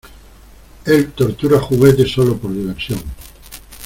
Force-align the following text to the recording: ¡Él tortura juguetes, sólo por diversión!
¡Él 0.87 1.11
tortura 1.13 1.59
juguetes, 1.59 2.11
sólo 2.11 2.35
por 2.35 2.51
diversión! 2.51 3.03